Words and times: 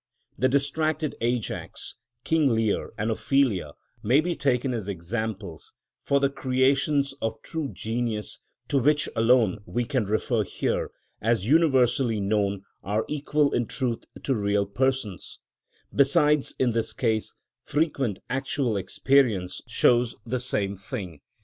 The 0.35 0.49
distracted 0.49 1.15
Ajax, 1.21 1.93
King 2.23 2.47
Lear, 2.55 2.89
and 2.97 3.11
Ophelia 3.11 3.73
may 4.01 4.19
be 4.19 4.33
taken 4.35 4.73
as 4.73 4.87
examples; 4.87 5.73
for 6.01 6.19
the 6.19 6.27
creations 6.31 7.13
of 7.21 7.39
true 7.43 7.69
genius, 7.71 8.39
to 8.69 8.79
which 8.79 9.07
alone 9.15 9.59
we 9.67 9.85
can 9.85 10.05
refer 10.05 10.43
here, 10.43 10.89
as 11.21 11.45
universally 11.45 12.19
known, 12.19 12.63
are 12.81 13.05
equal 13.07 13.53
in 13.53 13.67
truth 13.67 14.05
to 14.23 14.33
real 14.33 14.65
persons; 14.65 15.37
besides, 15.93 16.55
in 16.57 16.71
this 16.71 16.93
case, 16.93 17.35
frequent 17.63 18.17
actual 18.27 18.77
experience 18.77 19.61
shows 19.67 20.15
the 20.25 20.39
same 20.39 20.75
thing. 20.75 21.21